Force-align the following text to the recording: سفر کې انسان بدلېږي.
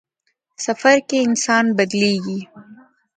سفر 0.65 0.95
کې 1.07 1.17
انسان 1.27 1.65
بدلېږي. 1.77 2.39